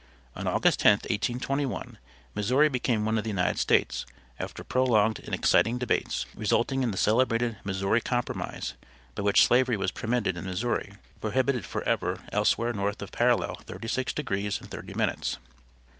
[0.35, 1.99] On August 10th, 1821,
[2.33, 4.07] Missouri became one of the United States,
[4.39, 8.73] after prolonged and exciting debates, resulting in the celebrated "Missouri Compromise,"
[9.13, 13.87] by which slavery was permitted in Missouri but prohibited FOREVER elsewhere north of parallel thirty
[13.87, 15.37] six degrees and thirty minutes.